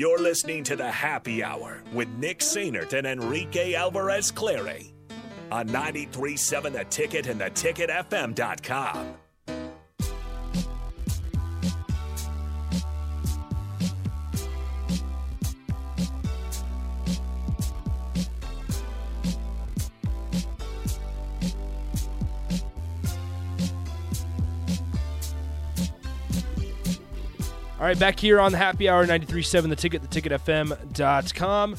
You're 0.00 0.18
listening 0.18 0.64
to 0.64 0.76
the 0.76 0.90
Happy 0.90 1.44
Hour 1.44 1.82
with 1.92 2.08
Nick 2.16 2.38
Sainert 2.38 2.94
and 2.94 3.06
Enrique 3.06 3.74
Alvarez 3.74 4.30
Clary 4.30 4.94
on 5.52 5.68
93.7 5.68 6.72
The 6.72 6.84
Ticket 6.84 7.26
and 7.26 7.38
theticketfm.com. 7.38 9.14
All 27.80 27.86
right, 27.86 27.98
back 27.98 28.20
here 28.20 28.38
on 28.38 28.52
the 28.52 28.58
happy 28.58 28.90
hour 28.90 29.06
93.7 29.06 29.70
the 29.70 29.74
ticket, 29.74 30.02
the 30.02 30.20
theticketfm.com. 30.20 31.76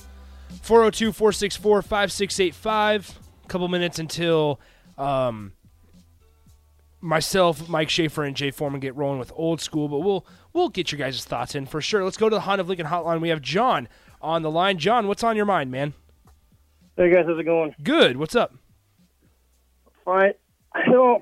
402 0.64 1.12
464 1.12 1.82
5685. 1.84 3.20
A 3.44 3.48
couple 3.48 3.68
minutes 3.68 4.00
until 4.00 4.60
um, 4.98 5.54
myself, 7.02 7.70
Mike 7.70 7.92
Schaefer, 7.92 8.24
and 8.24 8.36
Jay 8.36 8.50
Foreman 8.50 8.80
get 8.80 8.96
rolling 8.96 9.20
with 9.20 9.32
old 9.36 9.62
school, 9.62 9.88
but 9.88 10.00
we'll 10.00 10.26
we'll 10.54 10.70
get 10.70 10.92
your 10.92 10.98
guys' 10.98 11.24
thoughts 11.24 11.54
in 11.54 11.68
for 11.68 11.82
sure. 11.82 12.04
Let's 12.04 12.18
go 12.18 12.30
to 12.30 12.36
the 12.36 12.42
Honda 12.42 12.62
of 12.62 12.68
Lincoln 12.68 12.88
hotline. 12.88 13.22
We 13.22 13.30
have 13.30 13.44
John 13.44 13.88
on 14.24 14.42
the 14.42 14.50
line. 14.50 14.80
John, 14.80 15.08
what's 15.08 15.24
on 15.24 15.36
your 15.36 15.46
mind, 15.46 15.70
man? 15.70 15.94
Hey 16.98 17.14
guys, 17.14 17.26
how's 17.28 17.38
it 17.38 17.44
going? 17.44 17.76
Good. 17.84 18.18
What's 18.18 18.36
up? 18.36 18.56
Fine. 20.04 20.34
So, 20.88 21.22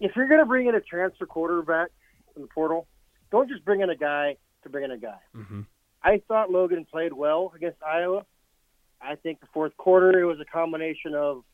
if 0.00 0.14
you're 0.14 0.28
going 0.28 0.40
to 0.40 0.46
bring 0.46 0.66
in 0.66 0.74
a 0.74 0.82
transfer 0.82 1.24
quarterback 1.24 1.88
in 2.36 2.42
the 2.42 2.48
portal, 2.48 2.86
don't 3.30 3.48
just 3.48 3.64
bring 3.64 3.80
in 3.80 3.90
a 3.90 3.96
guy 3.96 4.36
to 4.62 4.68
bring 4.68 4.84
in 4.84 4.90
a 4.90 4.98
guy. 4.98 5.18
Mm-hmm. 5.36 5.62
I 6.02 6.22
thought 6.28 6.50
Logan 6.50 6.86
played 6.90 7.12
well 7.12 7.52
against 7.54 7.82
Iowa. 7.82 8.24
I 9.00 9.14
think 9.16 9.40
the 9.40 9.46
fourth 9.52 9.76
quarter 9.76 10.18
it 10.20 10.24
was 10.24 10.40
a 10.40 10.44
combination 10.44 11.14
of 11.14 11.44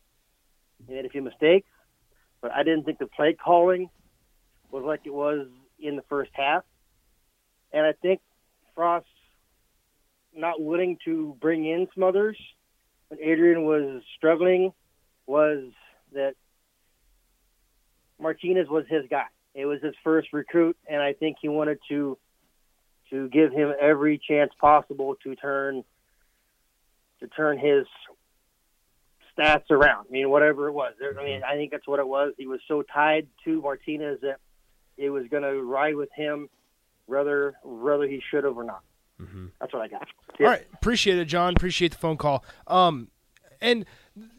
he 0.86 0.94
made 0.94 1.05
a 1.05 1.08
few 1.08 1.22
mistakes, 1.22 1.69
but 2.41 2.53
I 2.53 2.62
didn't 2.62 2.84
think 2.84 2.98
the 2.98 3.06
play 3.06 3.34
calling 3.34 3.89
was 4.70 4.84
like 4.84 5.00
it 5.05 5.14
was 5.14 5.47
in 5.78 5.97
the 5.97 6.03
first 6.08 6.31
half. 6.34 6.64
And 7.72 7.86
I 7.86 7.92
think 7.92 8.20
Frost 8.75 9.06
not 10.34 10.61
willing 10.61 10.98
to 11.05 11.36
bring 11.41 11.64
in 11.64 11.86
some 11.94 12.03
others 12.03 12.36
when 13.09 13.20
Adrian 13.20 13.64
was 13.64 14.03
struggling 14.16 14.72
was 15.27 15.70
that 16.12 16.34
Martinez 18.20 18.69
was 18.69 18.84
his 18.88 19.05
guy. 19.09 19.27
It 19.55 19.66
was 19.66 19.80
his 19.83 19.94
first 20.02 20.33
recruit, 20.33 20.77
and 20.88 21.00
I 21.00 21.12
think 21.12 21.36
he 21.41 21.48
wanted 21.48 21.78
to 21.88 22.19
to 23.10 23.28
give 23.28 23.52
him 23.52 23.72
every 23.80 24.19
chance 24.19 24.50
possible 24.60 25.16
to 25.22 25.36
turn 25.36 25.84
to 27.20 27.28
turn 27.28 27.58
his 27.58 27.86
stats 29.36 29.70
around. 29.70 30.06
I 30.08 30.12
mean, 30.12 30.30
whatever 30.30 30.69
it 30.69 30.72
was. 30.72 30.94
I 31.00 31.22
mean, 31.22 31.42
I 31.44 31.55
think 31.55 31.70
that's 31.70 31.86
what 31.86 32.00
it 32.00 32.06
was. 32.06 32.34
He 32.36 32.47
was 32.47 32.60
so 32.66 32.82
tied 32.82 33.27
to 33.44 33.60
Martinez 33.60 34.20
that 34.22 34.38
it 34.97 35.10
was 35.10 35.27
going 35.28 35.42
to 35.42 35.62
ride 35.62 35.97
with 35.97 36.10
him, 36.14 36.48
whether 37.06 37.55
whether 37.62 38.06
he 38.06 38.22
should 38.30 38.44
have 38.44 38.56
or 38.56 38.64
not. 38.64 38.82
Mm-hmm. 39.20 39.47
That's 39.60 39.72
what 39.72 39.82
I 39.82 39.88
got. 39.88 40.06
All 40.41 40.47
right, 40.47 40.66
appreciate 40.75 41.19
it, 41.19 41.27
John. 41.27 41.55
Appreciate 41.56 41.92
the 41.92 41.98
phone 41.98 42.16
call. 42.16 42.44
Um, 42.66 43.08
and 43.60 43.84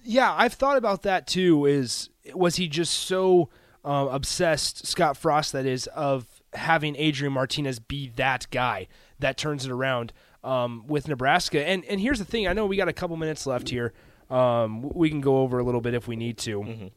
yeah, 0.04 0.34
I've 0.34 0.54
thought 0.54 0.78
about 0.78 1.04
that 1.04 1.28
too. 1.28 1.66
Is 1.66 2.10
was 2.34 2.58
he 2.58 2.68
just 2.68 2.94
so 2.94 3.50
um, 3.86 4.10
obsessed, 4.10 4.86
Scott 4.86 5.16
Frost, 5.16 5.54
that 5.54 5.66
is, 5.66 5.88
of 5.88 6.26
having 6.54 6.96
Adrian 6.96 7.32
Martinez 7.32 7.80
be 7.80 8.10
that 8.16 8.48
guy 8.52 8.88
that 9.20 9.38
turns 9.38 9.66
it 9.66 9.72
around 9.72 10.12
um, 10.44 10.86
with 10.88 11.08
Nebraska? 11.08 11.66
And 11.66 11.86
and 11.86 12.02
here's 12.02 12.20
the 12.20 12.26
thing: 12.26 12.48
I 12.48 12.54
know 12.54 12.66
we 12.66 12.76
got 12.76 12.90
a 12.90 12.94
couple 12.94 13.16
minutes 13.16 13.46
left 13.46 13.70
here. 13.70 13.94
Um, 14.30 14.90
we 14.94 15.10
can 15.10 15.22
go 15.22 15.38
over 15.38 15.60
a 15.60 15.64
little 15.64 15.82
bit 15.82 15.94
if 15.94 16.08
we 16.08 16.16
need 16.16 16.38
to. 16.40 16.92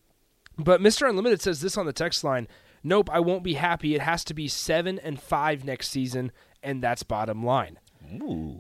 But 0.57 0.81
Mr. 0.81 1.09
Unlimited 1.09 1.41
says 1.43 1.61
this 1.61 1.77
on 1.77 1.87
the 1.87 1.93
text 1.93 2.25
line. 2.25 2.49
Nope, 2.83 3.11
I 3.13 3.21
won't 3.21 3.45
be 3.45 3.55
happy. 3.55 3.95
It 3.95 4.01
has 4.01 4.25
to 4.25 4.35
be 4.35 4.49
seven 4.49 4.99
and 4.99 5.21
five 5.21 5.65
next 5.65 5.91
season, 5.91 6.33
and 6.63 6.83
that's 6.83 7.03
bottom 7.03 7.45
line. 7.45 7.79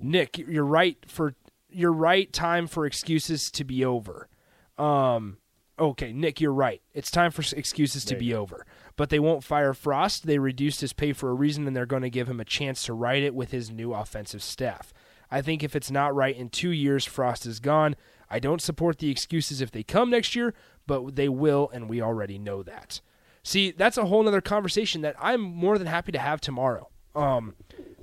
Nick, 0.03 0.36
you're 0.38 0.64
right 0.64 0.98
for 1.06 1.34
you're 1.70 1.92
right. 1.92 2.32
Time 2.32 2.66
for 2.66 2.84
excuses 2.84 3.50
to 3.53 3.64
be 3.64 3.84
over. 3.84 4.28
Um, 4.76 5.38
okay, 5.78 6.12
Nick, 6.12 6.41
you're 6.41 6.53
right. 6.53 6.83
It's 6.93 7.11
time 7.11 7.31
for 7.31 7.43
excuses 7.56 8.05
to 8.06 8.16
be 8.16 8.34
over. 8.34 8.66
But 8.97 9.11
they 9.11 9.19
won't 9.19 9.44
fire 9.44 9.75
Frost. 9.75 10.27
They 10.27 10.39
reduced 10.39 10.81
his 10.81 10.93
pay 10.93 11.12
for 11.12 11.31
a 11.31 11.34
reason, 11.34 11.66
and 11.66 11.77
they're 11.77 11.87
going 11.87 12.03
to 12.03 12.11
give 12.11 12.28
him 12.28 12.41
a 12.41 12.44
chance 12.44 12.83
to 12.84 12.93
write 12.93 13.22
it 13.22 13.34
with 13.34 13.50
his 13.50 13.71
new 13.71 13.94
offensive 13.94 14.43
staff. 14.43 14.93
I 15.31 15.43
think 15.43 15.62
if 15.62 15.77
it's 15.77 15.91
not 15.91 16.15
right 16.15 16.37
in 16.37 16.49
two 16.49 16.71
years, 16.71 17.05
Frost 17.05 17.47
is 17.47 17.61
gone. 17.61 17.97
I 18.31 18.39
don't 18.39 18.62
support 18.62 18.99
the 18.99 19.11
excuses 19.11 19.61
if 19.61 19.71
they 19.71 19.83
come 19.83 20.11
next 20.11 20.34
year, 20.34 20.55
but 20.87 21.16
they 21.16 21.28
will, 21.28 21.71
and 21.72 21.89
we 21.89 22.03
already 22.03 22.39
know 22.39 22.62
that. 22.62 23.00
See, 23.43 23.71
that's 23.71 23.97
a 23.97 24.06
whole 24.06 24.27
other 24.27 24.41
conversation 24.41 25.03
that 25.03 25.16
I'm 25.19 25.41
more 25.41 25.78
than 25.78 25.87
happy 25.87 26.12
to 26.12 26.19
have 26.19 26.41
tomorrow. 26.41 26.89
Um, 27.15 27.55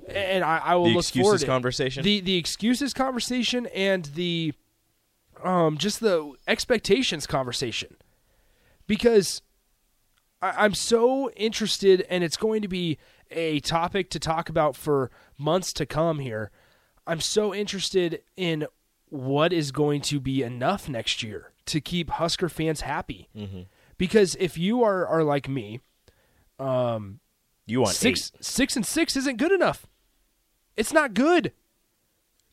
and 0.08 0.44
I, 0.44 0.58
I 0.58 0.74
will 0.74 0.84
The 0.84 0.90
look 0.90 1.04
excuses 1.04 1.22
forward 1.24 1.40
to 1.40 1.46
conversation? 1.46 2.02
The 2.02 2.20
the 2.20 2.36
excuses 2.36 2.92
conversation 2.92 3.66
and 3.66 4.04
the 4.06 4.54
um 5.42 5.78
just 5.78 6.00
the 6.00 6.32
expectations 6.46 7.26
conversation 7.26 7.96
because 8.86 9.42
I, 10.42 10.64
I'm 10.64 10.74
so 10.74 11.30
interested 11.32 12.04
and 12.08 12.22
it's 12.24 12.36
going 12.36 12.62
to 12.62 12.68
be 12.68 12.98
a 13.30 13.60
topic 13.60 14.10
to 14.10 14.18
talk 14.18 14.48
about 14.48 14.76
for 14.76 15.10
months 15.36 15.72
to 15.74 15.86
come 15.86 16.20
here. 16.20 16.50
I'm 17.06 17.20
so 17.20 17.54
interested 17.54 18.22
in 18.36 18.66
what 19.08 19.52
is 19.52 19.72
going 19.72 20.00
to 20.02 20.20
be 20.20 20.42
enough 20.42 20.88
next 20.88 21.22
year 21.22 21.52
to 21.66 21.80
keep 21.80 22.10
Husker 22.10 22.48
fans 22.48 22.82
happy. 22.82 23.28
Mm-hmm. 23.36 23.62
Because 23.98 24.36
if 24.38 24.56
you 24.58 24.82
are, 24.82 25.06
are 25.06 25.24
like 25.24 25.48
me, 25.48 25.80
um, 26.58 27.20
You 27.66 27.80
want 27.80 27.94
six 27.94 28.32
eight. 28.34 28.44
six 28.44 28.76
and 28.76 28.84
six 28.86 29.16
isn't 29.16 29.38
good 29.38 29.52
enough. 29.52 29.86
It's 30.76 30.92
not 30.92 31.14
good. 31.14 31.52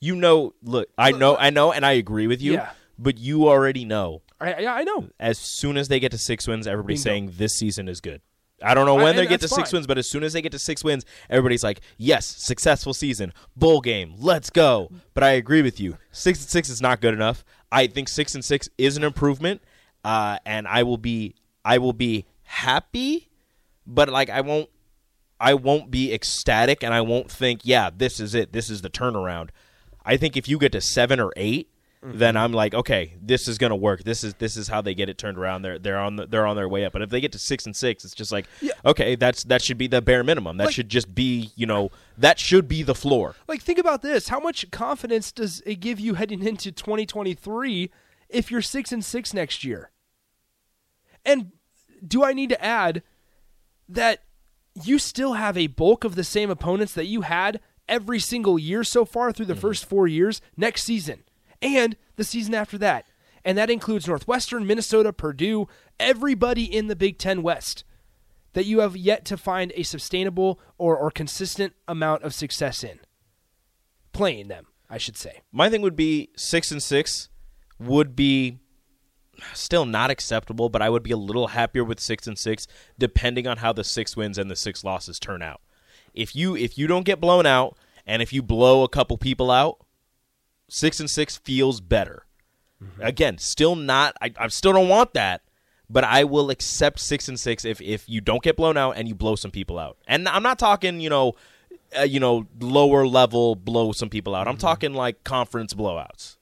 You 0.03 0.17
know, 0.17 0.53
look, 0.61 0.89
I 0.97 1.11
know, 1.11 1.37
I 1.37 1.49
know, 1.49 1.71
and 1.71 1.85
I 1.85 1.93
agree 1.93 2.27
with 2.27 2.41
you. 2.41 2.53
Yeah. 2.53 2.71
But 2.99 3.17
you 3.17 3.47
already 3.47 3.85
know. 3.85 4.21
I, 4.41 4.59
yeah, 4.59 4.73
I 4.73 4.83
know. 4.83 5.07
As 5.17 5.37
soon 5.39 5.77
as 5.77 5.87
they 5.87 6.01
get 6.01 6.11
to 6.11 6.17
six 6.17 6.45
wins, 6.45 6.67
everybody's 6.67 7.01
Bingo. 7.05 7.13
saying 7.13 7.33
this 7.37 7.53
season 7.55 7.87
is 7.87 8.01
good. 8.01 8.19
I 8.61 8.73
don't 8.73 8.85
know 8.85 8.99
I- 8.99 9.03
when 9.03 9.15
they 9.15 9.25
get 9.25 9.39
to 9.41 9.47
six 9.47 9.71
fine. 9.71 9.77
wins, 9.77 9.87
but 9.87 9.97
as 9.97 10.09
soon 10.09 10.23
as 10.23 10.33
they 10.33 10.41
get 10.41 10.51
to 10.51 10.59
six 10.59 10.83
wins, 10.83 11.05
everybody's 11.29 11.63
like, 11.63 11.79
"Yes, 11.97 12.25
successful 12.25 12.93
season, 12.93 13.31
bowl 13.55 13.79
game, 13.79 14.15
let's 14.19 14.49
go." 14.49 14.89
But 15.13 15.23
I 15.23 15.31
agree 15.31 15.61
with 15.61 15.79
you. 15.79 15.97
Six 16.11 16.41
and 16.41 16.49
six 16.49 16.67
is 16.67 16.81
not 16.81 16.99
good 16.99 17.13
enough. 17.13 17.45
I 17.71 17.87
think 17.87 18.09
six 18.09 18.35
and 18.35 18.43
six 18.43 18.69
is 18.77 18.97
an 18.97 19.03
improvement, 19.05 19.61
uh, 20.03 20.37
and 20.45 20.67
I 20.67 20.83
will 20.83 20.97
be, 20.97 21.35
I 21.63 21.77
will 21.77 21.93
be 21.93 22.25
happy, 22.43 23.29
but 23.87 24.09
like 24.09 24.29
I 24.29 24.41
won't, 24.41 24.69
I 25.39 25.53
won't 25.53 25.89
be 25.91 26.13
ecstatic, 26.13 26.83
and 26.83 26.93
I 26.93 26.99
won't 27.01 27.31
think, 27.31 27.61
"Yeah, 27.63 27.89
this 27.95 28.19
is 28.19 28.35
it. 28.35 28.51
This 28.51 28.69
is 28.69 28.81
the 28.81 28.89
turnaround." 28.89 29.49
I 30.05 30.17
think 30.17 30.37
if 30.37 30.47
you 30.47 30.57
get 30.57 30.71
to 30.73 30.81
seven 30.81 31.19
or 31.19 31.31
8 31.35 31.69
mm-hmm. 32.03 32.17
then 32.17 32.35
I'm 32.35 32.51
like, 32.51 32.73
okay, 32.73 33.13
this 33.21 33.47
is 33.47 33.57
gonna 33.57 33.75
work. 33.75 34.03
This 34.03 34.23
is 34.23 34.33
this 34.35 34.57
is 34.57 34.67
how 34.67 34.81
they 34.81 34.93
get 34.93 35.09
it 35.09 35.17
turned 35.17 35.37
around. 35.37 35.61
They're 35.61 35.79
they're 35.79 35.97
on 35.99 36.17
the, 36.17 36.27
they're 36.27 36.45
on 36.45 36.55
their 36.55 36.67
way 36.67 36.85
up. 36.85 36.93
But 36.93 37.01
if 37.01 37.09
they 37.09 37.21
get 37.21 37.31
to 37.33 37.39
six 37.39 37.65
and 37.65 37.75
six, 37.75 38.03
it's 38.03 38.13
just 38.13 38.31
like, 38.31 38.45
okay, 38.85 39.15
that's 39.15 39.43
that 39.45 39.61
should 39.61 39.77
be 39.77 39.87
the 39.87 40.01
bare 40.01 40.23
minimum. 40.23 40.57
That 40.57 40.65
Like- 40.65 40.75
should 40.75 40.89
just 40.89 41.13
be 41.15 41.51
you 41.55 41.65
know 41.65 41.91
that 42.17 42.39
should 42.39 42.67
be 42.67 42.83
the 42.83 42.95
floor. 42.95 43.35
Like, 43.47 43.61
think 43.61 43.79
about 43.79 44.01
this: 44.01 44.27
how 44.27 44.39
much 44.39 44.69
confidence 44.71 45.31
does 45.31 45.61
it 45.65 45.75
give 45.75 45.99
you 45.99 46.15
heading 46.15 46.43
into 46.43 46.71
2023 46.71 47.89
if 48.29 48.51
you're 48.51 48.61
six 48.61 48.91
and 48.91 49.03
six 49.03 49.33
next 49.33 49.63
year? 49.63 49.91
And 51.25 51.51
do 52.05 52.23
I 52.23 52.33
need 52.33 52.49
to 52.49 52.63
add 52.63 53.01
that 53.87 54.23
you 54.83 54.99
still 54.99 55.33
have 55.33 55.57
a 55.57 55.67
bulk 55.67 56.03
of 56.03 56.15
the 56.15 56.23
same 56.23 56.49
opponents 56.49 56.93
that 56.93 57.05
you 57.05 57.21
had 57.21 57.61
every 57.93 58.19
single 58.19 58.57
year 58.57 58.83
so 58.83 59.05
far 59.05 59.31
through 59.31 59.45
the 59.45 59.53
mm-hmm. 59.53 59.61
first 59.61 59.85
four 59.85 60.07
years 60.07 60.41
next 60.57 60.83
season 60.83 61.23
and 61.61 61.95
the 62.15 62.23
season 62.23 62.55
after 62.55 62.77
that? 62.79 63.05
And 63.45 63.57
that 63.57 63.69
includes 63.69 64.07
Northwestern, 64.07 64.65
Minnesota, 64.65 65.13
Purdue, 65.13 65.67
everybody 65.99 66.63
in 66.63 66.87
the 66.87 66.95
Big 66.95 67.17
Ten 67.17 67.43
West 67.43 67.83
that 68.53 68.65
you 68.65 68.79
have 68.79 68.95
yet 68.95 69.25
to 69.25 69.37
find 69.37 69.71
a 69.75 69.83
sustainable 69.83 70.59
or, 70.77 70.97
or 70.97 71.11
consistent 71.11 71.73
amount 71.87 72.23
of 72.23 72.33
success 72.33 72.83
in. 72.83 72.99
Playing 74.13 74.47
them, 74.47 74.67
I 74.89 74.97
should 74.97 75.17
say. 75.17 75.41
My 75.51 75.69
thing 75.69 75.81
would 75.81 75.95
be 75.95 76.29
six 76.35 76.71
and 76.71 76.81
six 76.81 77.29
would 77.79 78.15
be 78.15 78.59
still 79.53 79.85
not 79.85 80.11
acceptable, 80.11 80.69
but 80.69 80.81
I 80.81 80.89
would 80.89 81.03
be 81.03 81.11
a 81.11 81.17
little 81.17 81.47
happier 81.47 81.83
with 81.83 81.99
six 81.99 82.27
and 82.27 82.37
six, 82.37 82.67
depending 82.97 83.47
on 83.47 83.57
how 83.57 83.73
the 83.73 83.83
six 83.83 84.15
wins 84.15 84.37
and 84.37 84.49
the 84.49 84.55
six 84.55 84.83
losses 84.83 85.19
turn 85.19 85.41
out. 85.41 85.61
If 86.13 86.35
you 86.35 86.55
if 86.55 86.77
you 86.77 86.87
don't 86.87 87.05
get 87.05 87.19
blown 87.19 87.45
out, 87.45 87.75
and 88.05 88.21
if 88.21 88.33
you 88.33 88.41
blow 88.41 88.83
a 88.83 88.89
couple 88.89 89.17
people 89.17 89.51
out, 89.51 89.79
six 90.69 90.99
and 90.99 91.09
six 91.09 91.37
feels 91.37 91.81
better. 91.81 92.25
Again, 92.99 93.37
still 93.37 93.75
not. 93.75 94.13
I, 94.21 94.33
I 94.37 94.47
still 94.49 94.73
don't 94.73 94.89
want 94.89 95.13
that, 95.13 95.41
but 95.89 96.03
I 96.03 96.25
will 96.25 96.49
accept 96.49 96.99
six 96.99 97.29
and 97.29 97.39
six 97.39 97.63
if 97.63 97.79
if 97.79 98.09
you 98.09 98.19
don't 98.19 98.43
get 98.43 98.57
blown 98.57 98.75
out 98.75 98.97
and 98.97 99.07
you 99.07 99.15
blow 99.15 99.35
some 99.35 99.51
people 99.51 99.79
out. 99.79 99.97
And 100.05 100.27
I'm 100.27 100.43
not 100.43 100.59
talking, 100.59 100.99
you 100.99 101.09
know, 101.09 101.33
uh, 101.97 102.01
you 102.01 102.19
know, 102.19 102.45
lower 102.59 103.07
level 103.07 103.55
blow 103.55 103.93
some 103.93 104.09
people 104.09 104.35
out. 104.35 104.49
I'm 104.49 104.57
talking 104.57 104.93
like 104.93 105.23
conference 105.23 105.73
blowouts. 105.73 106.35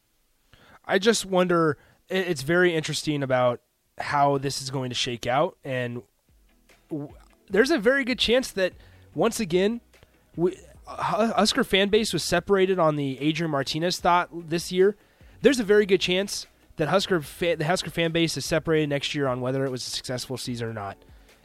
I 0.83 0.97
just 0.97 1.25
wonder. 1.25 1.77
It's 2.09 2.41
very 2.41 2.73
interesting 2.73 3.21
about 3.21 3.61
how 3.99 4.39
this 4.39 4.61
is 4.63 4.71
going 4.71 4.89
to 4.89 4.95
shake 4.95 5.27
out, 5.27 5.57
and 5.63 6.01
w- 6.89 7.13
there's 7.49 7.69
a 7.69 7.77
very 7.77 8.03
good 8.03 8.17
chance 8.19 8.51
that 8.51 8.73
once 9.13 9.39
again, 9.39 9.81
we, 10.35 10.57
Husker 10.87 11.63
fan 11.63 11.89
base 11.89 12.13
was 12.13 12.23
separated 12.23 12.79
on 12.79 12.95
the 12.95 13.19
Adrian 13.19 13.51
Martinez 13.51 13.99
thought 13.99 14.29
this 14.49 14.71
year. 14.71 14.95
There's 15.41 15.59
a 15.59 15.63
very 15.63 15.85
good 15.85 16.01
chance 16.01 16.47
that 16.77 16.89
Husker 16.89 17.21
fa- 17.21 17.55
the 17.57 17.65
Husker 17.65 17.89
fan 17.89 18.11
base 18.11 18.37
is 18.37 18.45
separated 18.45 18.89
next 18.89 19.15
year 19.15 19.27
on 19.27 19.41
whether 19.41 19.65
it 19.65 19.71
was 19.71 19.85
a 19.85 19.89
successful 19.89 20.37
season 20.37 20.67
or 20.67 20.73
not, 20.73 20.97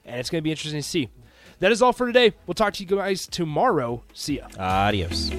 and 0.05 0.19
it's 0.19 0.31
going 0.31 0.41
to 0.41 0.45
be 0.45 0.51
interesting 0.51 0.81
to 0.81 0.87
see. 0.87 1.09
That 1.61 1.73
is 1.73 1.81
all 1.81 1.93
for 1.93 2.07
today. 2.07 2.35
We'll 2.47 2.55
talk 2.55 2.75
to 2.75 2.83
you 2.85 2.89
guys 2.89 3.27
tomorrow. 3.27 4.03
See 4.13 4.37
ya. 4.39 4.49
Adios. 4.59 5.31